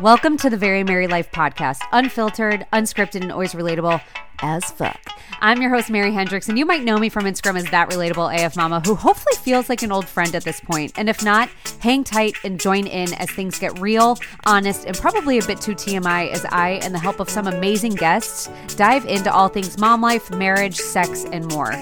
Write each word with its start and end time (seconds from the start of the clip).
Welcome 0.00 0.38
to 0.38 0.50
the 0.50 0.56
Very 0.56 0.82
Mary 0.82 1.06
Life 1.06 1.30
podcast, 1.30 1.78
unfiltered, 1.92 2.66
unscripted, 2.72 3.22
and 3.22 3.30
always 3.30 3.52
relatable 3.52 4.02
as 4.40 4.64
fuck. 4.64 5.00
I'm 5.40 5.62
your 5.62 5.70
host, 5.70 5.88
Mary 5.88 6.10
Hendricks, 6.10 6.48
and 6.48 6.58
you 6.58 6.66
might 6.66 6.82
know 6.82 6.98
me 6.98 7.08
from 7.08 7.26
Instagram 7.26 7.58
as 7.58 7.70
that 7.70 7.90
relatable 7.90 8.44
AF 8.44 8.56
Mama, 8.56 8.82
who 8.84 8.96
hopefully 8.96 9.36
feels 9.36 9.68
like 9.68 9.84
an 9.84 9.92
old 9.92 10.08
friend 10.08 10.34
at 10.34 10.42
this 10.42 10.58
point. 10.58 10.94
And 10.96 11.08
if 11.08 11.22
not, 11.22 11.48
hang 11.78 12.02
tight 12.02 12.34
and 12.42 12.58
join 12.58 12.88
in 12.88 13.14
as 13.14 13.30
things 13.30 13.56
get 13.56 13.78
real, 13.78 14.18
honest, 14.46 14.84
and 14.84 14.98
probably 14.98 15.38
a 15.38 15.46
bit 15.46 15.60
too 15.60 15.76
TMI 15.76 16.32
as 16.32 16.44
I, 16.46 16.80
and 16.82 16.92
the 16.92 16.98
help 16.98 17.20
of 17.20 17.30
some 17.30 17.46
amazing 17.46 17.94
guests, 17.94 18.50
dive 18.74 19.06
into 19.06 19.32
all 19.32 19.46
things 19.46 19.78
mom 19.78 20.00
life, 20.00 20.28
marriage, 20.32 20.74
sex, 20.74 21.24
and 21.30 21.46
more. 21.52 21.72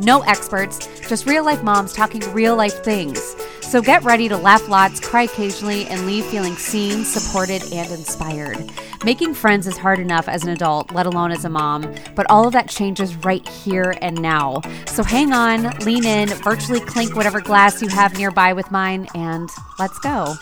No 0.00 0.22
experts, 0.22 0.88
just 1.08 1.26
real 1.26 1.44
life 1.44 1.62
moms 1.62 1.92
talking 1.92 2.22
real 2.32 2.56
life 2.56 2.82
things. 2.82 3.36
So 3.72 3.80
get 3.80 4.04
ready 4.04 4.28
to 4.28 4.36
laugh 4.36 4.68
lots, 4.68 5.00
cry 5.00 5.22
occasionally, 5.22 5.86
and 5.86 6.04
leave 6.04 6.26
feeling 6.26 6.56
seen, 6.56 7.06
supported, 7.06 7.62
and 7.72 7.90
inspired. 7.90 8.70
Making 9.02 9.32
friends 9.32 9.66
is 9.66 9.78
hard 9.78 9.98
enough 9.98 10.28
as 10.28 10.42
an 10.44 10.50
adult, 10.50 10.92
let 10.92 11.06
alone 11.06 11.32
as 11.32 11.46
a 11.46 11.48
mom, 11.48 11.90
but 12.14 12.26
all 12.28 12.46
of 12.46 12.52
that 12.52 12.68
changes 12.68 13.16
right 13.24 13.48
here 13.48 13.94
and 14.02 14.20
now. 14.20 14.60
So 14.86 15.02
hang 15.02 15.32
on, 15.32 15.70
lean 15.86 16.04
in, 16.04 16.28
virtually 16.28 16.80
clink 16.80 17.16
whatever 17.16 17.40
glass 17.40 17.80
you 17.80 17.88
have 17.88 18.14
nearby 18.18 18.52
with 18.52 18.70
mine, 18.70 19.08
and 19.14 19.48
let's 19.78 19.98
go. 20.00 20.34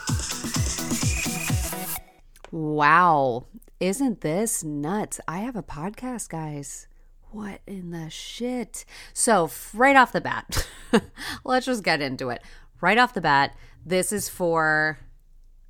Wow, 2.50 3.46
isn't 3.78 4.22
this 4.22 4.64
nuts? 4.64 5.20
I 5.28 5.38
have 5.38 5.54
a 5.54 5.62
podcast, 5.62 6.30
guys. 6.30 6.88
What 7.30 7.60
in 7.64 7.92
the 7.92 8.10
shit? 8.10 8.84
So, 9.12 9.48
right 9.72 9.94
off 9.94 10.10
the 10.10 10.20
bat, 10.20 10.68
let's 11.44 11.66
just 11.66 11.84
get 11.84 12.00
into 12.00 12.28
it 12.30 12.42
right 12.80 12.98
off 12.98 13.14
the 13.14 13.20
bat, 13.20 13.54
this 13.84 14.12
is 14.12 14.28
for 14.28 14.98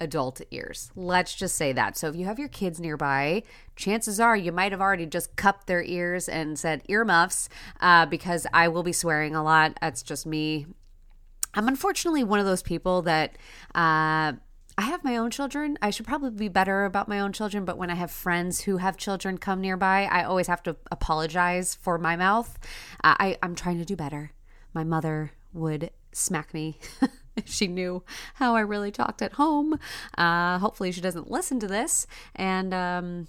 adult 0.01 0.41
ears. 0.51 0.91
Let's 0.97 1.35
just 1.35 1.57
say 1.57 1.73
that. 1.73 1.97
So 1.97 2.09
if 2.09 2.17
you 2.17 2.25
have 2.25 2.39
your 2.39 2.49
kids 2.49 2.81
nearby, 2.81 3.43
chances 3.77 4.19
are 4.19 4.37
you 4.37 4.51
might 4.51 4.73
have 4.73 4.81
already 4.81 5.07
just 5.07 5.37
cupped 5.37 5.67
their 5.67 5.83
ears 5.83 6.29
and 6.29 6.59
said 6.59 6.83
earmuffs 6.89 7.49
uh, 7.81 8.07
because 8.07 8.47
I 8.53 8.69
will 8.69 8.83
be 8.83 8.93
swearing 8.93 9.37
a 9.37 9.45
lot. 9.45 9.77
That's 9.81 10.03
just 10.03 10.27
me. 10.27 10.67
I'm 11.55 11.69
unfortunately 11.69 12.25
one 12.25 12.41
of 12.41 12.47
those 12.47 12.63
people 12.63 13.03
that. 13.03 13.37
Uh, 13.75 14.33
I 14.79 14.85
have 14.85 15.05
my 15.05 15.19
own 15.19 15.31
children. 15.31 15.77
I 15.83 15.91
should 15.91 16.07
probably 16.07 16.31
be 16.31 16.49
better 16.49 16.87
about 16.87 17.07
my 17.07 17.21
own 17.21 17.35
children, 17.35 17.67
but 17.67 17.77
when 17.77 17.91
I 17.91 17.97
have 17.97 18.11
friends 18.11 18.63
who 18.63 18.79
have 18.79 18.97
children 18.97 19.37
come 19.37 19.61
nearby, 19.61 20.09
I 20.11 20.23
always 20.25 20.47
have 20.47 20.63
to 20.63 20.77
apologize 20.91 21.75
for 21.75 21.99
my 21.99 22.17
mouth. 22.17 22.59
Uh, 23.05 23.15
I, 23.19 23.37
I'm 23.43 23.55
trying 23.55 23.77
to 23.79 23.85
do 23.85 23.95
better. 23.95 24.33
My 24.73 24.83
mother 24.83 25.33
would 25.53 25.91
smack 26.13 26.53
me 26.55 26.79
if 27.37 27.49
she 27.49 27.67
knew 27.67 28.03
how 28.35 28.55
I 28.55 28.61
really 28.61 28.91
talked 28.91 29.23
at 29.23 29.35
home. 29.35 29.79
Uh, 30.17 30.59
hopefully, 30.59 30.93
she 30.93 31.01
doesn't 31.01 31.31
listen 31.31 31.61
to 31.61 31.67
this 31.67 32.07
and 32.35 32.75
um, 32.75 33.29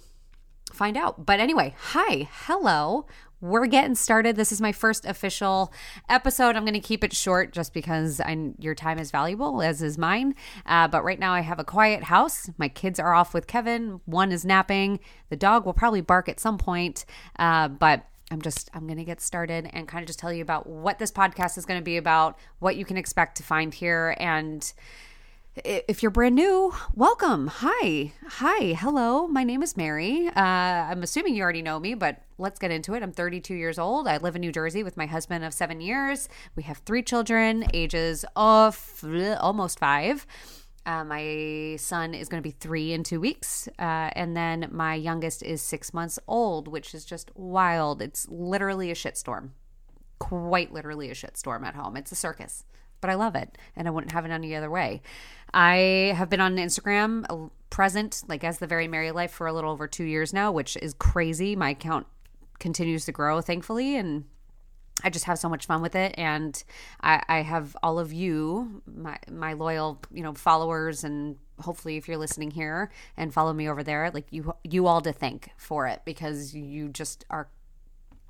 find 0.72 0.96
out. 0.96 1.26
But 1.26 1.40
anyway, 1.40 1.74
hi, 1.78 2.28
hello. 2.30 3.06
We're 3.40 3.66
getting 3.66 3.96
started. 3.96 4.36
This 4.36 4.52
is 4.52 4.60
my 4.60 4.70
first 4.70 5.04
official 5.04 5.72
episode. 6.08 6.54
I'm 6.54 6.64
going 6.64 6.74
to 6.74 6.80
keep 6.80 7.02
it 7.02 7.12
short 7.12 7.52
just 7.52 7.74
because 7.74 8.20
I, 8.20 8.52
your 8.60 8.76
time 8.76 9.00
is 9.00 9.10
valuable, 9.10 9.60
as 9.62 9.82
is 9.82 9.98
mine. 9.98 10.36
Uh, 10.64 10.86
but 10.86 11.02
right 11.02 11.18
now, 11.18 11.32
I 11.32 11.40
have 11.40 11.58
a 11.58 11.64
quiet 11.64 12.04
house. 12.04 12.48
My 12.56 12.68
kids 12.68 13.00
are 13.00 13.12
off 13.12 13.34
with 13.34 13.48
Kevin. 13.48 14.00
One 14.04 14.30
is 14.30 14.44
napping. 14.44 15.00
The 15.28 15.34
dog 15.34 15.66
will 15.66 15.72
probably 15.72 16.02
bark 16.02 16.28
at 16.28 16.38
some 16.38 16.56
point. 16.56 17.04
Uh, 17.36 17.66
but 17.66 18.06
I'm 18.32 18.40
just 18.40 18.70
I'm 18.72 18.86
going 18.86 18.98
to 18.98 19.04
get 19.04 19.20
started 19.20 19.68
and 19.74 19.86
kind 19.86 20.02
of 20.02 20.06
just 20.06 20.18
tell 20.18 20.32
you 20.32 20.42
about 20.42 20.66
what 20.66 20.98
this 20.98 21.12
podcast 21.12 21.58
is 21.58 21.66
going 21.66 21.78
to 21.78 21.84
be 21.84 21.98
about, 21.98 22.38
what 22.60 22.76
you 22.76 22.84
can 22.86 22.96
expect 22.96 23.36
to 23.36 23.42
find 23.42 23.74
here 23.74 24.16
and 24.18 24.72
if 25.54 26.02
you're 26.02 26.10
brand 26.10 26.34
new, 26.34 26.72
welcome. 26.94 27.48
Hi. 27.48 28.12
Hi. 28.26 28.72
Hello. 28.72 29.26
My 29.26 29.44
name 29.44 29.62
is 29.62 29.76
Mary. 29.76 30.28
Uh, 30.28 30.40
I'm 30.40 31.02
assuming 31.02 31.34
you 31.34 31.42
already 31.42 31.60
know 31.60 31.78
me, 31.78 31.92
but 31.92 32.22
let's 32.38 32.58
get 32.58 32.70
into 32.70 32.94
it. 32.94 33.02
I'm 33.02 33.12
32 33.12 33.52
years 33.52 33.78
old. 33.78 34.08
I 34.08 34.16
live 34.16 34.34
in 34.34 34.40
New 34.40 34.50
Jersey 34.50 34.82
with 34.82 34.96
my 34.96 35.04
husband 35.04 35.44
of 35.44 35.52
seven 35.52 35.82
years. 35.82 36.30
We 36.56 36.62
have 36.62 36.78
three 36.78 37.02
children, 37.02 37.66
ages 37.74 38.24
of 38.34 39.04
almost 39.40 39.78
five. 39.78 40.26
Uh, 40.84 41.04
my 41.04 41.76
son 41.78 42.14
is 42.14 42.28
going 42.28 42.42
to 42.42 42.46
be 42.46 42.54
three 42.58 42.92
in 42.92 43.04
two 43.04 43.20
weeks. 43.20 43.68
Uh, 43.78 44.10
and 44.14 44.36
then 44.36 44.68
my 44.72 44.94
youngest 44.94 45.42
is 45.42 45.62
six 45.62 45.94
months 45.94 46.18
old, 46.26 46.68
which 46.68 46.94
is 46.94 47.04
just 47.04 47.30
wild. 47.34 48.02
It's 48.02 48.28
literally 48.28 48.90
a 48.90 48.94
shitstorm. 48.94 49.50
Quite 50.18 50.72
literally 50.72 51.10
a 51.10 51.14
shitstorm 51.14 51.64
at 51.64 51.74
home. 51.74 51.96
It's 51.96 52.12
a 52.12 52.16
circus, 52.16 52.64
but 53.00 53.10
I 53.10 53.14
love 53.14 53.34
it. 53.34 53.58
And 53.76 53.86
I 53.86 53.90
wouldn't 53.90 54.12
have 54.12 54.24
it 54.24 54.30
any 54.30 54.54
other 54.54 54.70
way. 54.70 55.02
I 55.54 56.14
have 56.16 56.30
been 56.30 56.40
on 56.40 56.56
Instagram 56.56 57.26
uh, 57.28 57.48
present, 57.70 58.22
like 58.28 58.42
as 58.42 58.58
the 58.58 58.66
very 58.66 58.88
mary 58.88 59.12
life, 59.12 59.32
for 59.32 59.46
a 59.46 59.52
little 59.52 59.70
over 59.70 59.86
two 59.86 60.04
years 60.04 60.32
now, 60.32 60.50
which 60.50 60.76
is 60.76 60.94
crazy. 60.94 61.54
My 61.54 61.70
account 61.70 62.06
continues 62.58 63.04
to 63.06 63.12
grow, 63.12 63.40
thankfully. 63.40 63.96
And 63.96 64.24
I 65.04 65.10
just 65.10 65.24
have 65.24 65.38
so 65.38 65.48
much 65.48 65.66
fun 65.66 65.82
with 65.82 65.94
it, 65.94 66.14
and 66.16 66.62
I, 67.00 67.22
I, 67.28 67.42
have 67.42 67.76
all 67.82 67.98
of 67.98 68.12
you, 68.12 68.82
my 68.86 69.18
my 69.30 69.52
loyal, 69.52 70.00
you 70.12 70.22
know, 70.22 70.34
followers, 70.34 71.04
and 71.04 71.36
hopefully, 71.60 71.96
if 71.96 72.08
you're 72.08 72.18
listening 72.18 72.50
here 72.50 72.90
and 73.16 73.32
follow 73.32 73.52
me 73.52 73.68
over 73.68 73.82
there, 73.82 74.10
like 74.12 74.26
you 74.30 74.54
you 74.64 74.86
all 74.86 75.00
to 75.00 75.12
thank 75.12 75.50
for 75.56 75.86
it 75.86 76.02
because 76.04 76.54
you 76.54 76.88
just 76.88 77.24
are 77.30 77.48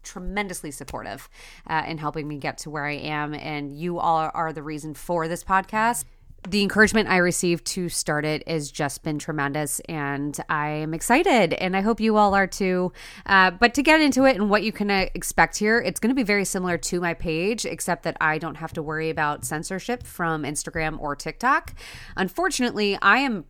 tremendously 0.03 0.71
supportive 0.71 1.29
uh, 1.69 1.85
in 1.87 1.99
helping 1.99 2.27
me 2.27 2.37
get 2.37 2.59
to 2.59 2.71
where 2.71 2.87
I 2.87 2.95
am, 2.95 3.35
and 3.35 3.77
you 3.77 3.99
all 3.99 4.31
are 4.33 4.53
the 4.53 4.63
reason 4.63 4.95
for 4.95 5.29
this 5.29 5.45
podcast 5.45 6.05
the 6.49 6.63
encouragement 6.63 7.09
I 7.09 7.19
received 7.19 7.65
to 7.67 7.89
start 7.89 8.25
it 8.25 8.47
has 8.49 8.71
just 8.71 9.03
been 9.03 9.19
tremendous, 9.19 9.81
and 9.89 10.39
I 10.49 10.69
am 10.69 10.93
excited, 10.93 11.55
and 11.55 11.77
I 11.77 11.83
hope 11.83 12.01
you 12.01 12.17
all 12.17 12.35
are 12.35 12.47
too. 12.47 12.93
Uh, 13.27 13.53
but 13.53 13.75
to 13.75 13.83
get 13.83 14.01
into 14.01 14.25
it 14.25 14.37
and 14.37 14.51
what 14.51 14.63
you 14.63 14.73
can 14.73 14.91
uh, 14.91 15.07
expect 15.15 15.59
here, 15.59 15.81
it's 15.81 16.01
going 16.01 16.11
to 16.11 16.15
be 16.15 16.25
very 16.25 16.45
similar 16.45 16.77
to 16.79 17.01
my 17.01 17.15
page, 17.15 17.65
except 17.65 18.03
that 18.03 18.17
I 18.21 18.39
don't 18.39 18.57
have 18.57 18.73
to 18.75 18.83
worry 18.83 19.09
about 19.09 19.45
censorship 19.45 20.03
from 20.03 20.43
Instagram 20.43 20.99
or 21.01 21.15
TikTok. 21.15 21.75
Unfortunately, 22.17 22.99
I 23.01 23.19
am 23.19 23.45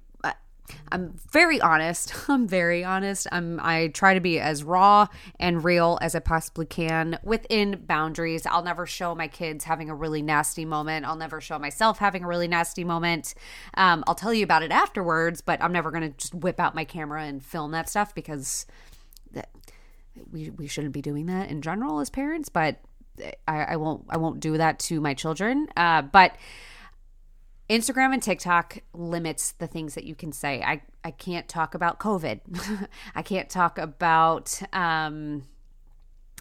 I'm 0.91 1.15
very 1.31 1.61
honest. 1.61 2.15
I'm 2.29 2.47
very 2.47 2.85
honest. 2.85 3.27
I'm 3.33 3.59
I 3.63 3.89
try 3.89 4.15
to 4.15 4.21
be 4.21 4.39
as 4.39 4.63
raw 4.63 5.07
and 5.41 5.65
real 5.65 5.99
as 6.01 6.15
I 6.15 6.21
possibly 6.21 6.67
can 6.67 7.19
within 7.23 7.83
boundaries. 7.87 8.47
I'll 8.47 8.63
never 8.63 8.87
show 8.87 9.15
my 9.15 9.29
kids 9.29 9.65
having 9.65 9.91
a 9.91 9.95
really 9.95 10.23
nasty 10.23 10.65
moment. 10.65 11.07
I'll 11.07 11.17
never 11.17 11.41
show 11.41 11.59
myself 11.59 11.99
having 11.99 12.25
a 12.25 12.27
really 12.27 12.49
nasty 12.49 12.85
moment. 12.85 13.35
Um, 13.75 14.05
I'll 14.07 14.15
tell 14.15 14.35
you 14.35 14.45
about 14.45 14.63
it 14.63 14.71
afterwards, 14.71 15.41
but 15.41 15.63
I'm 15.63 15.73
never 15.73 15.91
going 15.91 16.03
to 16.03 16.17
just 16.17 16.35
whip 16.35 16.61
out 16.61 16.75
my 16.75 16.85
camera 16.85 17.25
and 17.25 17.45
film 17.45 17.71
that 17.73 17.89
stuff 17.89 18.15
because 18.15 18.67
that 19.33 19.51
we 20.31 20.51
we 20.51 20.67
shouldn't 20.67 20.93
be 20.93 21.03
doing 21.03 21.27
that 21.27 21.51
in 21.51 21.63
general 21.63 22.01
as 22.01 22.11
parents. 22.11 22.49
But 22.49 22.81
I, 23.47 23.65
I 23.65 23.77
won't 23.77 24.05
I 24.09 24.17
won't 24.17 24.41
do 24.41 24.57
that 24.59 24.79
to 24.81 25.01
my 25.01 25.15
children. 25.15 25.69
Uh, 25.77 26.03
but 26.03 26.37
Instagram 27.73 28.13
and 28.13 28.23
TikTok 28.23 28.79
limits 28.93 29.53
the 29.53 29.67
things 29.67 29.95
that 29.95 30.05
you 30.05 30.15
can 30.15 30.33
say. 30.33 30.63
I, 30.63 30.83
I 31.03 31.11
can't 31.11 31.49
talk 31.49 31.75
about 31.75 31.99
COVID. 31.99 32.89
I 33.15 33.23
can't 33.23 33.49
talk 33.49 33.79
about, 33.79 34.61
um, 34.73 35.45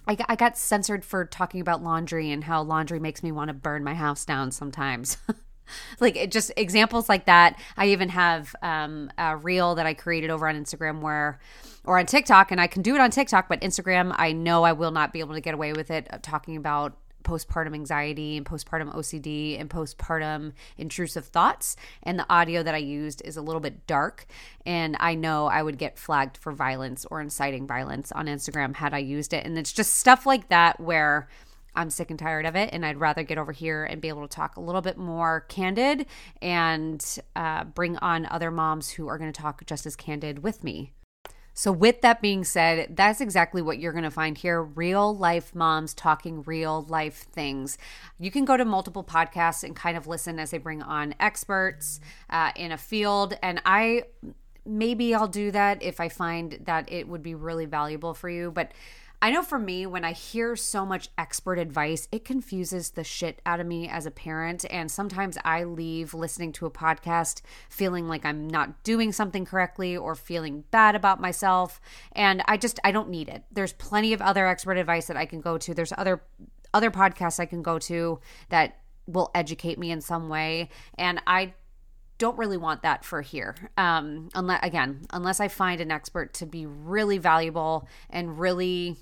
I, 0.08 0.18
I 0.28 0.36
got 0.36 0.58
censored 0.58 1.06
for 1.06 1.26
talking 1.26 1.62
about 1.62 1.82
laundry 1.82 2.32
and 2.32 2.44
how 2.44 2.62
laundry 2.62 3.00
makes 3.00 3.24
me 3.24 3.32
want 3.32 3.48
to 3.48 3.54
burn 3.54 3.84
my 3.84 3.94
house 3.94 4.26
down 4.26 4.52
sometimes. 4.52 5.18
like 6.00 6.16
it 6.16 6.32
just 6.32 6.52
examples 6.58 7.08
like 7.08 7.26
that. 7.26 7.58
I 7.78 7.88
even 7.88 8.10
have 8.10 8.54
um, 8.62 9.10
a 9.18 9.38
reel 9.38 9.76
that 9.76 9.86
I 9.86 9.94
created 9.94 10.30
over 10.30 10.48
on 10.48 10.56
Instagram 10.56 11.00
where, 11.00 11.40
or 11.86 11.98
on 11.98 12.06
TikTok, 12.06 12.52
and 12.52 12.60
I 12.60 12.68
can 12.68 12.82
do 12.82 12.94
it 12.94 13.02
on 13.02 13.10
TikTok, 13.10 13.48
but 13.48 13.62
Instagram, 13.62 14.14
I 14.18 14.34
know 14.34 14.64
I 14.64 14.74
will 14.74 14.92
not 14.92 15.14
be 15.14 15.20
able 15.20 15.36
to 15.36 15.42
get 15.42 15.54
away 15.54 15.72
with 15.74 15.92
it 15.92 16.08
uh, 16.12 16.18
talking 16.22 16.58
about 16.58 16.98
postpartum 17.24 17.74
anxiety 17.74 18.38
and 18.38 18.46
postpartum 18.46 18.94
OCD 18.96 19.60
and 19.60 19.70
postpartum 19.70 20.54
intrusive 20.78 21.26
thoughts. 21.26 21.76
And 22.04 22.20
the 22.20 22.26
audio 22.30 22.64
that 22.64 22.76
I 22.76 22.80
used 22.80 23.22
is 23.26 23.38
a 23.38 23.42
little 23.42 23.62
bit 23.62 23.88
dark. 23.88 24.26
And 24.66 24.96
I 25.00 25.16
know 25.16 25.48
I 25.48 25.64
would 25.64 25.78
get 25.78 25.98
flagged 25.98 26.38
for 26.38 26.52
violence 26.52 27.06
or 27.10 27.22
inciting 27.22 27.68
violence 27.68 28.12
on 28.12 28.28
Instagram 28.28 28.76
had 28.76 28.94
I 28.94 29.00
used 29.00 29.34
it. 29.34 29.46
And 29.46 29.58
it's 29.58 29.74
just 29.74 29.96
stuff 29.96 30.26
like 30.26 30.50
that 30.50 30.80
where. 30.80 31.28
I'm 31.74 31.90
sick 31.90 32.10
and 32.10 32.20
tired 32.20 32.46
of 32.46 32.58
it, 32.58 32.72
and 32.74 32.86
I'd 32.86 33.00
rather 33.00 33.24
get 33.24 33.38
over 33.38 33.54
here 33.54 33.86
and 33.86 34.02
be 34.02 34.10
able 34.10 34.28
to 34.28 34.36
talk 34.36 34.58
a 34.58 34.60
little 34.60 34.82
bit 34.82 34.98
more 34.98 35.46
candid 35.48 36.06
and 36.42 37.02
uh, 37.34 37.64
bring 37.64 37.96
on 38.00 38.26
other 38.26 38.52
moms 38.52 38.90
who 38.90 39.08
are 39.08 39.18
going 39.18 39.32
to 39.32 39.42
talk 39.42 39.66
just 39.66 39.86
as 39.86 39.96
candid 39.96 40.44
with 40.44 40.66
me. 40.66 40.92
So, 41.54 41.72
with 41.72 42.02
that 42.02 42.22
being 42.22 42.44
said, 42.44 42.96
that's 42.96 43.20
exactly 43.20 43.62
what 43.62 43.78
you're 43.78 43.92
going 43.92 44.06
to 44.06 44.12
find 44.12 44.38
here 44.38 44.62
real 44.62 45.16
life 45.16 45.54
moms 45.54 45.94
talking 45.94 46.44
real 46.44 46.84
life 46.84 47.28
things. 47.32 47.78
You 48.20 48.32
can 48.32 48.46
go 48.46 48.56
to 48.56 48.64
multiple 48.64 49.04
podcasts 49.04 49.64
and 49.64 49.76
kind 49.76 49.98
of 49.98 50.08
listen 50.08 50.40
as 50.40 50.52
they 50.52 50.58
bring 50.58 50.82
on 50.82 51.14
experts 51.20 52.00
uh, 52.30 52.52
in 52.56 52.72
a 52.72 52.78
field. 52.78 53.38
And 53.44 53.62
I 53.66 54.04
maybe 54.66 55.14
I'll 55.14 55.28
do 55.28 55.52
that 55.52 55.82
if 55.82 56.00
I 56.00 56.10
find 56.10 56.60
that 56.66 56.92
it 56.92 57.08
would 57.08 57.24
be 57.24 57.36
really 57.36 57.66
valuable 57.66 58.14
for 58.14 58.30
you. 58.30 58.52
But 58.52 58.72
I 59.24 59.30
know 59.30 59.44
for 59.44 59.60
me, 59.60 59.86
when 59.86 60.04
I 60.04 60.14
hear 60.14 60.56
so 60.56 60.84
much 60.84 61.10
expert 61.16 61.60
advice, 61.60 62.08
it 62.12 62.26
confuses 62.26 62.92
the 62.92 63.04
shit 63.04 63.40
out 63.46 63.60
of 63.60 63.68
me 63.68 63.88
as 63.88 64.08
a 64.08 64.12
parent. 64.12 64.66
And 64.68 64.90
sometimes 64.90 65.38
I 65.46 65.64
leave 65.64 66.16
listening 66.16 66.52
to 66.54 66.66
a 66.66 66.72
podcast 66.72 67.42
feeling 67.70 68.08
like 68.08 68.26
I'm 68.26 68.48
not 68.48 68.84
doing 68.84 69.12
something 69.12 69.46
correctly 69.46 69.96
or 69.96 70.16
feeling 70.16 70.64
bad 70.72 70.96
about 70.96 71.22
myself. 71.22 71.80
And 72.14 72.42
I 72.48 72.58
just, 72.58 72.80
I 72.84 72.92
don't 72.92 73.10
need 73.10 73.30
it. 73.30 73.44
There's 73.52 73.74
plenty 73.74 74.14
of 74.14 74.24
other 74.24 74.48
expert 74.48 74.78
advice 74.78 75.06
that 75.06 75.18
I 75.18 75.28
can 75.28 75.40
go 75.40 75.60
to. 75.60 75.74
There's 75.74 75.94
other 75.96 76.24
other 76.74 76.90
podcasts 76.90 77.40
I 77.40 77.46
can 77.46 77.62
go 77.62 77.78
to 77.80 78.20
that 78.50 78.80
will 79.06 79.30
educate 79.36 79.78
me 79.78 79.92
in 79.92 80.02
some 80.02 80.30
way. 80.30 80.70
And 80.98 81.22
I 81.28 81.54
don't 82.18 82.38
really 82.38 82.58
want 82.58 82.84
that 82.84 83.04
for 83.04 83.22
here. 83.22 83.56
Um, 83.78 84.30
unless 84.34 84.64
again, 84.64 85.06
unless 85.12 85.40
I 85.40 85.48
find 85.48 85.82
an 85.82 85.92
expert 85.92 86.34
to 86.36 86.46
be 86.46 86.66
really 86.66 87.18
valuable 87.18 87.88
and 88.10 88.40
really 88.40 88.98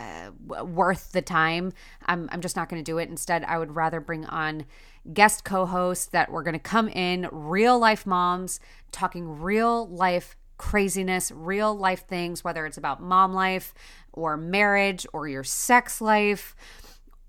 uh, 0.00 0.64
worth 0.64 1.12
the 1.12 1.22
time, 1.22 1.72
I'm 2.06 2.28
I'm 2.32 2.40
just 2.40 2.56
not 2.56 2.68
going 2.68 2.82
to 2.82 2.90
do 2.90 2.98
it. 2.98 3.08
Instead, 3.08 3.44
I 3.44 3.58
would 3.58 3.76
rather 3.76 4.00
bring 4.00 4.24
on 4.26 4.64
guest 5.12 5.44
co-hosts 5.44 6.06
that 6.06 6.30
were 6.30 6.42
going 6.42 6.54
to 6.54 6.58
come 6.58 6.88
in, 6.88 7.28
real 7.30 7.78
life 7.78 8.06
moms 8.06 8.60
talking 8.92 9.40
real 9.40 9.86
life 9.88 10.36
craziness, 10.58 11.32
real 11.32 11.74
life 11.74 12.06
things, 12.06 12.44
whether 12.44 12.66
it's 12.66 12.76
about 12.76 13.02
mom 13.02 13.32
life 13.32 13.72
or 14.12 14.36
marriage 14.36 15.06
or 15.14 15.26
your 15.26 15.42
sex 15.42 16.02
life 16.02 16.54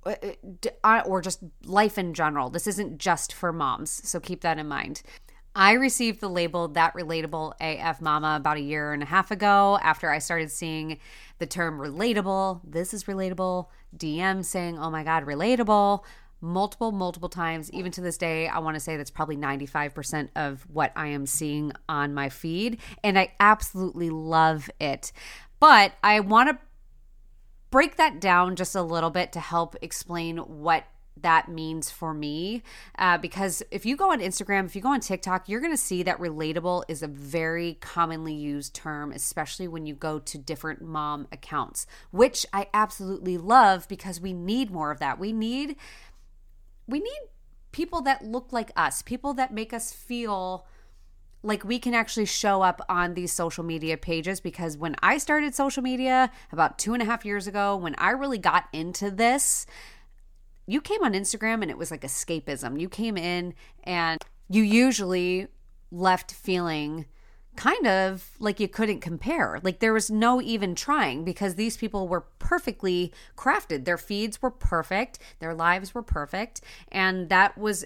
uh, 0.06 0.16
uh, 0.84 1.02
or 1.06 1.22
just 1.22 1.40
life 1.64 1.98
in 1.98 2.14
general. 2.14 2.50
This 2.50 2.68
isn't 2.68 2.98
just 2.98 3.32
for 3.34 3.54
moms, 3.54 3.90
so 3.90 4.20
keep 4.20 4.42
that 4.42 4.58
in 4.58 4.68
mind. 4.68 5.02
I 5.56 5.74
received 5.74 6.22
the 6.22 6.30
label 6.30 6.70
that 6.70 6.94
relatable 6.94 7.54
AF 7.60 8.00
mama 8.02 8.38
about 8.38 8.58
a 8.58 8.62
year 8.62 8.94
and 8.94 9.04
a 9.04 9.06
half 9.06 9.32
ago 9.32 9.78
after 9.82 10.10
I 10.10 10.20
started 10.20 10.50
seeing 10.50 10.98
the 11.40 11.46
term 11.46 11.78
relatable. 11.78 12.62
This 12.64 12.94
is 12.94 13.04
relatable. 13.04 13.68
DM 13.96 14.46
saying, 14.46 14.80
oh 14.80 14.90
my 14.90 15.04
God, 15.04 15.26
relatable. 15.26 16.04
Multiple, 16.40 16.92
multiple 16.92 17.30
times. 17.30 17.70
Even 17.72 17.92
to 17.92 18.02
this 18.02 18.18
day, 18.18 18.48
I 18.48 18.60
want 18.60 18.76
to 18.76 18.80
say 18.80 18.96
that's 18.96 19.12
probably 19.12 19.36
95% 19.36 20.30
of 20.36 20.66
what 20.72 20.94
I 20.96 21.08
am 21.08 21.26
seeing 21.26 21.74
on 21.90 22.14
my 22.14 22.30
feed. 22.30 22.80
And 23.04 23.20
I 23.20 23.34
absolutely 23.40 24.10
love 24.10 24.70
it. 24.80 25.12
But 25.60 25.94
I 26.02 26.22
want 26.22 26.50
to 26.50 26.58
break 27.72 27.98
that 27.98 28.20
down 28.20 28.56
just 28.56 28.76
a 28.76 28.82
little 28.82 29.10
bit 29.10 29.34
to 29.34 29.40
help 29.40 29.76
explain 29.82 30.38
what 30.38 30.86
that 31.18 31.50
means 31.50 31.90
for 31.90 32.14
me. 32.14 32.64
Uh, 32.98 33.18
because 33.18 33.64
if 33.72 33.86
you 33.86 33.96
go 33.96 34.12
on 34.12 34.20
Instagram, 34.20 34.66
if 34.66 34.76
you 34.76 34.82
go 34.82 34.94
on 34.94 35.00
TikTok, 35.00 35.48
you're 35.48 35.60
going 35.60 35.74
to 35.74 35.78
see 35.78 36.04
that 36.04 36.18
relatable 36.20 36.84
is 36.88 37.04
a 37.04 37.08
very 37.08 37.76
commonly 37.82 38.34
used 38.34 38.74
term, 38.74 39.12
especially 39.12 39.68
when 39.68 39.86
you 39.86 39.96
go 39.96 40.20
to 40.20 40.38
different 40.38 40.82
mom 40.82 41.28
accounts, 41.32 41.86
which 42.12 42.46
I 42.54 42.68
absolutely 42.74 43.38
love 43.38 43.88
because 43.88 44.20
we 44.20 44.34
need 44.34 44.72
more 44.72 44.92
of 44.92 45.00
that. 45.00 45.20
We 45.20 45.32
need, 45.32 45.76
we 46.88 47.00
need 47.00 47.20
people 47.72 48.02
that 48.02 48.24
look 48.24 48.52
like 48.52 48.72
us, 48.76 49.02
people 49.02 49.34
that 49.36 49.54
make 49.54 49.74
us 49.74 49.92
feel 49.94 50.66
like 51.44 51.64
we 51.64 51.80
can 51.80 51.94
actually 51.94 52.26
show 52.26 52.62
up 52.62 52.82
on 52.88 53.16
these 53.16 53.34
social 53.34 53.64
media 53.64 53.98
pages 53.98 54.40
because 54.40 54.78
when 54.78 54.96
I 55.02 55.18
started 55.18 55.56
social 55.56 55.82
media 55.82 56.32
about 56.52 56.78
two 56.78 56.94
and 56.94 57.02
a 57.02 57.06
half 57.06 57.26
years 57.26 57.48
ago, 57.48 57.76
when 57.76 57.96
I 57.98 58.12
really 58.12 58.38
got 58.38 58.66
into 58.72 59.10
this, 59.10 59.66
you 60.68 60.82
came 60.82 61.04
on 61.04 61.14
Instagram 61.14 61.62
and 61.62 61.70
it 61.72 61.78
was 61.78 61.92
like 61.92 62.02
escapism. 62.02 62.80
You 62.80 62.90
came 62.90 63.18
in 63.18 63.54
and 63.84 64.22
you 64.50 64.64
usually 64.64 65.48
left 65.92 66.32
feeling 66.32 67.06
kind 67.56 67.86
of 67.86 68.32
like 68.40 68.60
you 68.60 68.68
couldn't 68.68 69.02
compare. 69.02 69.60
Like 69.64 69.80
there 69.80 69.94
was 69.94 70.10
no 70.10 70.42
even 70.42 70.76
trying 70.76 71.24
because 71.24 71.56
these 71.56 71.78
people 71.78 72.08
were 72.08 72.22
perfectly 72.40 73.12
crafted. 73.36 73.86
Their 73.86 73.98
feeds 73.98 74.42
were 74.42 74.52
perfect, 74.52 75.20
their 75.40 75.54
lives 75.54 75.94
were 75.94 76.04
perfect, 76.04 76.62
and 76.92 77.30
that 77.30 77.58
was 77.58 77.86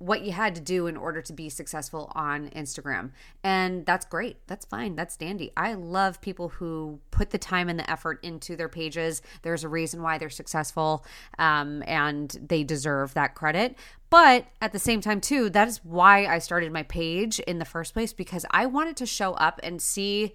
what 0.00 0.22
you 0.22 0.32
had 0.32 0.54
to 0.54 0.62
do 0.62 0.86
in 0.86 0.96
order 0.96 1.20
to 1.20 1.32
be 1.34 1.50
successful 1.50 2.10
on 2.14 2.48
Instagram. 2.56 3.10
And 3.44 3.84
that's 3.84 4.06
great. 4.06 4.38
That's 4.46 4.64
fine. 4.64 4.96
That's 4.96 5.14
dandy. 5.14 5.52
I 5.58 5.74
love 5.74 6.22
people 6.22 6.48
who 6.48 7.00
put 7.10 7.28
the 7.28 7.38
time 7.38 7.68
and 7.68 7.78
the 7.78 7.88
effort 7.88 8.18
into 8.24 8.56
their 8.56 8.70
pages. 8.70 9.20
There's 9.42 9.62
a 9.62 9.68
reason 9.68 10.00
why 10.00 10.16
they're 10.16 10.30
successful 10.30 11.04
um, 11.38 11.84
and 11.86 12.34
they 12.48 12.64
deserve 12.64 13.12
that 13.12 13.34
credit. 13.34 13.76
But 14.08 14.46
at 14.62 14.72
the 14.72 14.78
same 14.78 15.02
time, 15.02 15.20
too, 15.20 15.50
that 15.50 15.68
is 15.68 15.84
why 15.84 16.24
I 16.24 16.38
started 16.38 16.72
my 16.72 16.84
page 16.84 17.38
in 17.40 17.58
the 17.58 17.66
first 17.66 17.92
place 17.92 18.14
because 18.14 18.46
I 18.50 18.64
wanted 18.64 18.96
to 18.96 19.06
show 19.06 19.34
up 19.34 19.60
and 19.62 19.82
see 19.82 20.32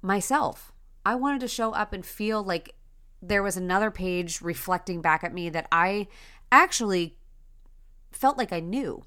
myself. 0.00 0.72
I 1.04 1.16
wanted 1.16 1.40
to 1.40 1.48
show 1.48 1.72
up 1.72 1.92
and 1.92 2.06
feel 2.06 2.40
like 2.40 2.76
there 3.20 3.42
was 3.42 3.56
another 3.56 3.90
page 3.90 4.40
reflecting 4.40 5.02
back 5.02 5.24
at 5.24 5.34
me 5.34 5.48
that 5.48 5.66
I 5.72 6.06
actually 6.52 7.16
felt 8.16 8.38
like 8.38 8.52
I 8.52 8.60
knew 8.60 9.04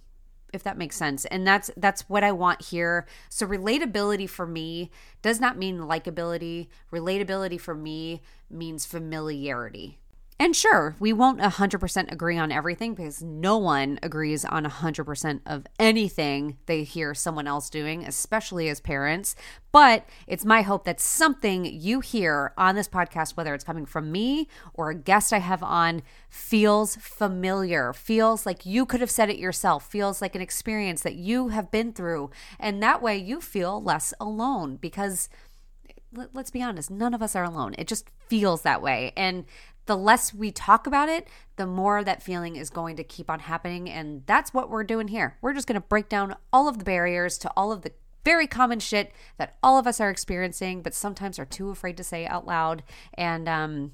if 0.53 0.63
that 0.63 0.77
makes 0.77 0.95
sense. 0.95 1.25
And 1.25 1.45
that's 1.45 1.69
that's 1.77 2.07
what 2.09 2.23
i 2.23 2.31
want 2.31 2.61
here. 2.61 3.05
So 3.29 3.45
relatability 3.45 4.29
for 4.29 4.47
me 4.47 4.91
does 5.21 5.39
not 5.39 5.57
mean 5.57 5.79
likability. 5.79 6.67
Relatability 6.91 7.59
for 7.59 7.75
me 7.75 8.21
means 8.49 8.85
familiarity 8.85 9.99
and 10.39 10.55
sure, 10.55 10.95
we 10.99 11.13
won't 11.13 11.39
100% 11.39 12.11
agree 12.11 12.37
on 12.37 12.51
everything 12.51 12.93
because 12.93 13.23
no 13.23 13.57
one 13.57 13.97
agrees 14.03 14.45
on 14.45 14.65
100% 14.65 15.41
of 15.47 15.65
anything 15.79 16.57
they 16.67 16.83
hear 16.83 17.15
someone 17.15 17.47
else 17.47 17.71
doing, 17.71 18.05
especially 18.05 18.69
as 18.69 18.79
parents. 18.79 19.35
But 19.71 20.05
it's 20.27 20.45
my 20.45 20.61
hope 20.61 20.85
that 20.85 20.99
something 20.99 21.65
you 21.65 22.01
hear 22.01 22.53
on 22.55 22.75
this 22.75 22.87
podcast, 22.87 23.35
whether 23.35 23.55
it's 23.55 23.63
coming 23.63 23.87
from 23.87 24.11
me 24.11 24.47
or 24.75 24.91
a 24.91 24.95
guest 24.95 25.33
I 25.33 25.39
have 25.39 25.63
on, 25.63 26.03
feels 26.29 26.95
familiar, 26.97 27.91
feels 27.91 28.45
like 28.45 28.63
you 28.63 28.85
could 28.85 29.01
have 29.01 29.11
said 29.11 29.31
it 29.31 29.39
yourself, 29.39 29.89
feels 29.89 30.21
like 30.21 30.35
an 30.35 30.41
experience 30.41 31.01
that 31.01 31.15
you 31.15 31.47
have 31.47 31.71
been 31.71 31.93
through. 31.93 32.29
And 32.59 32.81
that 32.83 33.01
way 33.01 33.17
you 33.17 33.41
feel 33.41 33.81
less 33.81 34.13
alone 34.19 34.75
because 34.75 35.29
let's 36.33 36.51
be 36.51 36.61
honest, 36.61 36.89
none 36.89 37.13
of 37.13 37.21
us 37.21 37.35
are 37.35 37.43
alone. 37.43 37.75
It 37.77 37.87
just 37.87 38.09
feels 38.27 38.61
that 38.61 38.81
way. 38.81 39.11
And 39.17 39.45
the 39.87 39.97
less 39.97 40.33
we 40.33 40.51
talk 40.51 40.85
about 40.85 41.09
it, 41.09 41.27
the 41.55 41.65
more 41.65 42.03
that 42.03 42.21
feeling 42.21 42.55
is 42.55 42.69
going 42.69 42.95
to 42.97 43.03
keep 43.03 43.29
on 43.29 43.39
happening. 43.39 43.89
And 43.89 44.23
that's 44.25 44.53
what 44.53 44.69
we're 44.69 44.83
doing 44.83 45.07
here. 45.07 45.37
We're 45.41 45.53
just 45.53 45.67
going 45.67 45.81
to 45.81 45.87
break 45.87 46.09
down 46.09 46.35
all 46.53 46.67
of 46.67 46.77
the 46.77 46.85
barriers 46.85 47.37
to 47.39 47.51
all 47.57 47.71
of 47.71 47.81
the 47.81 47.91
very 48.23 48.47
common 48.47 48.79
shit 48.79 49.13
that 49.37 49.57
all 49.63 49.79
of 49.79 49.87
us 49.87 50.01
are 50.01 50.09
experiencing, 50.09 50.81
but 50.81 50.93
sometimes 50.93 51.39
are 51.39 51.45
too 51.45 51.69
afraid 51.69 51.97
to 51.97 52.03
say 52.03 52.25
out 52.27 52.45
loud. 52.45 52.83
And 53.13 53.47
um, 53.47 53.93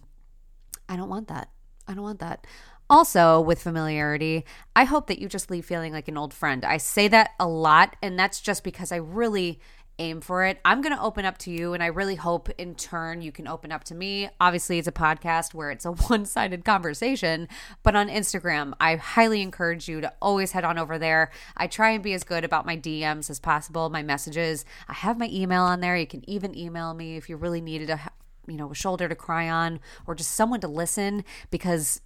I 0.90 0.96
don't 0.96 1.10
want 1.10 1.28
that. 1.28 1.50
I 1.88 1.94
don't 1.94 2.04
want 2.04 2.20
that. 2.20 2.46
Also, 2.90 3.40
with 3.40 3.62
familiarity, 3.62 4.46
I 4.76 4.84
hope 4.84 5.08
that 5.08 5.20
you 5.20 5.30
just 5.30 5.50
leave 5.50 5.66
feeling 5.66 5.94
like 5.94 6.08
an 6.08 6.18
old 6.18 6.34
friend. 6.34 6.66
I 6.66 6.78
say 6.78 7.08
that 7.08 7.32
a 7.40 7.48
lot, 7.48 7.96
and 8.02 8.20
that's 8.20 8.42
just 8.42 8.64
because 8.64 8.92
I 8.92 8.98
really 8.98 9.60
aim 10.00 10.22
for 10.22 10.44
it. 10.46 10.60
I'm 10.66 10.82
going 10.82 10.96
to 10.96 11.02
open 11.02 11.26
up 11.26 11.38
to 11.40 11.52
you, 11.52 11.74
and 11.74 11.84
I 11.84 11.88
really 11.88 12.16
hope 12.16 12.50
in 12.58 12.76
turn 12.76 13.22
you 13.22 13.32
can 13.32 13.48
open 13.48 13.72
up 13.72 13.84
to 13.86 13.96
me. 13.96 14.30
Obviously, 14.40 14.80
it's 14.80 14.88
a 14.88 14.92
podcast 14.92 15.54
where 15.54 15.72
it's 15.72 15.86
a 15.86 15.92
one 16.10 16.26
sided 16.26 16.66
conversation, 16.66 17.48
but 17.84 17.96
on 17.96 18.10
Instagram, 18.10 18.74
I 18.80 18.96
highly 18.96 19.42
encourage 19.42 19.88
you 19.88 20.02
to 20.02 20.14
always 20.22 20.52
head 20.52 20.64
on 20.64 20.78
over 20.78 20.98
there. 20.98 21.32
I 21.56 21.68
try 21.68 21.92
and 21.92 22.04
be 22.04 22.14
as 22.14 22.24
good 22.24 22.44
about 22.44 22.66
my 22.66 22.78
DMs 22.78 23.30
as 23.30 23.40
possible, 23.40 23.90
my 23.90 24.04
messages. 24.04 24.66
I 24.88 24.94
have 24.94 25.18
my 25.18 25.30
email 25.32 25.64
on 25.64 25.80
there. 25.80 25.98
You 25.98 26.08
can 26.08 26.28
even 26.30 26.58
email 26.58 26.94
me 26.94 27.16
if 27.16 27.30
you 27.30 27.38
really 27.38 27.62
needed 27.62 27.90
a 27.90 28.00
you 28.48 28.58
know, 28.58 28.72
a 28.72 28.76
shoulder 28.76 29.08
to 29.08 29.16
cry 29.16 29.50
on 29.50 29.80
or 30.06 30.16
just 30.16 30.32
someone 30.32 30.60
to 30.62 30.68
listen 30.68 31.24
because 31.50 32.02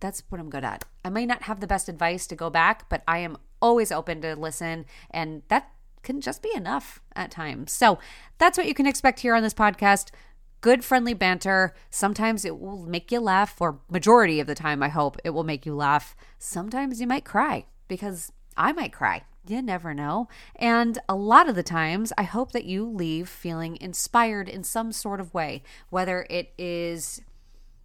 that's 0.00 0.22
what 0.28 0.40
I'm 0.40 0.50
good 0.50 0.64
at. 0.64 0.84
I 1.04 1.10
may 1.10 1.26
not 1.26 1.42
have 1.42 1.60
the 1.60 1.66
best 1.66 1.88
advice 1.88 2.26
to 2.28 2.36
go 2.36 2.50
back, 2.50 2.88
but 2.88 3.02
I 3.06 3.18
am 3.18 3.36
always 3.62 3.92
open 3.92 4.20
to 4.22 4.34
listen 4.36 4.84
and 5.10 5.42
that 5.48 5.70
can 6.02 6.20
just 6.20 6.42
be 6.42 6.50
enough 6.54 7.00
at 7.14 7.30
times. 7.30 7.72
So 7.72 7.98
that's 8.38 8.56
what 8.56 8.66
you 8.66 8.74
can 8.74 8.86
expect 8.86 9.20
here 9.20 9.34
on 9.34 9.42
this 9.42 9.54
podcast. 9.54 10.10
Good 10.60 10.84
friendly 10.84 11.14
banter. 11.14 11.74
Sometimes 11.88 12.44
it 12.44 12.58
will 12.58 12.84
make 12.86 13.10
you 13.10 13.20
laugh, 13.20 13.60
or 13.60 13.80
majority 13.90 14.40
of 14.40 14.46
the 14.46 14.54
time, 14.54 14.82
I 14.82 14.88
hope 14.88 15.16
it 15.24 15.30
will 15.30 15.44
make 15.44 15.64
you 15.64 15.74
laugh. 15.74 16.14
Sometimes 16.38 17.00
you 17.00 17.06
might 17.06 17.24
cry 17.24 17.64
because 17.88 18.32
I 18.56 18.72
might 18.72 18.92
cry. 18.92 19.22
You 19.46 19.62
never 19.62 19.94
know. 19.94 20.28
And 20.56 20.98
a 21.08 21.14
lot 21.14 21.48
of 21.48 21.54
the 21.54 21.62
times, 21.62 22.12
I 22.18 22.24
hope 22.24 22.52
that 22.52 22.66
you 22.66 22.86
leave 22.86 23.28
feeling 23.28 23.78
inspired 23.80 24.50
in 24.50 24.64
some 24.64 24.92
sort 24.92 25.18
of 25.18 25.32
way, 25.32 25.62
whether 25.88 26.26
it 26.28 26.52
is 26.58 27.22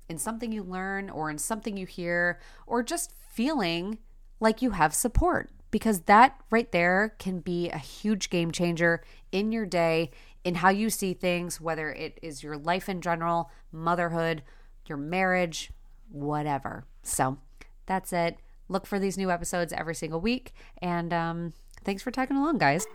in 0.10 0.18
something 0.18 0.52
you 0.52 0.62
learn 0.62 1.10
or 1.10 1.30
in 1.30 1.38
something 1.38 1.78
you 1.78 1.86
hear, 1.86 2.40
or 2.68 2.84
just 2.84 3.14
feeling 3.30 4.00
like 4.42 4.62
you 4.62 4.72
have 4.72 4.94
support 4.94 5.50
because 5.72 6.02
that 6.02 6.40
right 6.50 6.72
there 6.72 7.16
can 7.20 7.40
be 7.40 7.70
a 7.70 7.78
huge 7.78 8.30
game 8.30 8.52
changer 8.52 9.04
in 9.32 9.52
your 9.52 9.66
day, 9.66 10.12
in 10.44 10.56
how 10.56 10.70
you 10.70 10.90
see 10.90 11.14
things, 11.14 11.60
whether 11.60 11.92
it 11.92 12.20
is 12.22 12.44
your 12.44 12.58
life 12.58 12.88
in 12.88 13.02
general, 13.02 13.50
motherhood, 13.72 14.44
your 14.88 14.98
marriage, 14.98 15.72
whatever. 16.12 16.86
So 17.04 17.38
that's 17.86 18.14
it. 18.14 18.38
Look 18.68 18.86
for 18.86 19.00
these 19.00 19.18
new 19.18 19.32
episodes 19.32 19.74
every 19.74 19.96
single 19.96 20.22
week. 20.22 20.54
And 20.82 21.14
um, 21.14 21.54
thanks 21.84 22.04
for 22.04 22.12
tagging 22.12 22.38
along, 22.38 22.58
guys. 22.60 22.86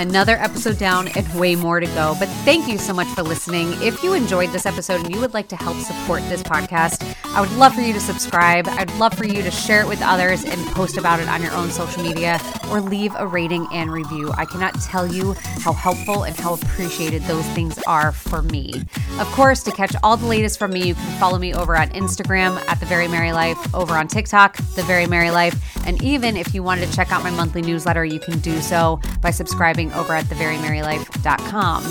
Another 0.00 0.36
episode 0.36 0.78
down 0.78 1.08
and 1.08 1.28
way 1.38 1.54
more 1.54 1.78
to 1.78 1.84
go. 1.88 2.16
But 2.18 2.28
thank 2.46 2.66
you 2.66 2.78
so 2.78 2.94
much 2.94 3.06
for 3.08 3.22
listening. 3.22 3.74
If 3.82 4.02
you 4.02 4.14
enjoyed 4.14 4.48
this 4.48 4.64
episode 4.64 5.04
and 5.04 5.14
you 5.14 5.20
would 5.20 5.34
like 5.34 5.48
to 5.48 5.56
help 5.56 5.76
support 5.76 6.22
this 6.22 6.42
podcast, 6.42 7.04
I 7.34 7.42
would 7.42 7.52
love 7.58 7.74
for 7.74 7.82
you 7.82 7.92
to 7.92 8.00
subscribe. 8.00 8.66
I'd 8.66 8.90
love 8.94 9.12
for 9.12 9.26
you 9.26 9.42
to 9.42 9.50
share 9.50 9.82
it 9.82 9.88
with 9.88 10.00
others 10.00 10.42
and 10.42 10.58
post 10.68 10.96
about 10.96 11.20
it 11.20 11.28
on 11.28 11.42
your 11.42 11.52
own 11.52 11.70
social 11.70 12.02
media 12.02 12.40
or 12.70 12.80
leave 12.80 13.14
a 13.18 13.26
rating 13.26 13.66
and 13.74 13.92
review. 13.92 14.32
I 14.38 14.46
cannot 14.46 14.80
tell 14.80 15.06
you 15.06 15.34
how 15.60 15.74
helpful 15.74 16.22
and 16.22 16.34
how 16.34 16.54
appreciated 16.54 17.20
those 17.24 17.44
things 17.48 17.78
are 17.86 18.10
for 18.10 18.40
me. 18.40 18.82
Of 19.18 19.26
course, 19.32 19.62
to 19.64 19.70
catch 19.70 19.94
all 20.02 20.16
the 20.16 20.26
latest 20.26 20.58
from 20.58 20.70
me, 20.70 20.88
you 20.88 20.94
can 20.94 21.20
follow 21.20 21.38
me 21.38 21.52
over 21.52 21.76
on 21.76 21.90
Instagram 21.90 22.56
at 22.70 22.80
The 22.80 22.86
Very 22.86 23.06
Mary 23.06 23.32
Life, 23.32 23.74
over 23.74 23.92
on 23.92 24.08
TikTok, 24.08 24.56
The 24.76 24.82
Very 24.84 25.06
Mary 25.06 25.30
Life. 25.30 25.79
And 25.86 26.02
even 26.02 26.36
if 26.36 26.54
you 26.54 26.62
wanted 26.62 26.88
to 26.88 26.94
check 26.94 27.12
out 27.12 27.22
my 27.22 27.30
monthly 27.30 27.62
newsletter, 27.62 28.04
you 28.04 28.20
can 28.20 28.38
do 28.40 28.60
so 28.60 29.00
by 29.20 29.30
subscribing 29.30 29.92
over 29.92 30.14
at 30.14 30.24
theverymarylife.com. 30.26 31.82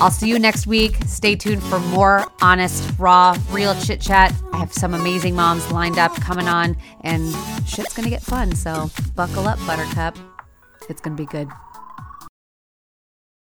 I'll 0.00 0.10
see 0.10 0.28
you 0.28 0.38
next 0.38 0.66
week. 0.66 0.96
Stay 1.06 1.36
tuned 1.36 1.62
for 1.62 1.78
more 1.78 2.26
honest, 2.40 2.98
raw, 2.98 3.38
real 3.50 3.74
chit 3.80 4.00
chat. 4.00 4.32
I 4.52 4.58
have 4.58 4.72
some 4.72 4.94
amazing 4.94 5.36
moms 5.36 5.70
lined 5.70 5.98
up 5.98 6.14
coming 6.16 6.48
on, 6.48 6.76
and 7.02 7.32
shit's 7.66 7.94
gonna 7.94 8.10
get 8.10 8.22
fun. 8.22 8.54
So 8.54 8.90
buckle 9.14 9.46
up, 9.46 9.58
Buttercup. 9.66 10.18
It's 10.88 11.00
gonna 11.00 11.16
be 11.16 11.26
good. 11.26 11.48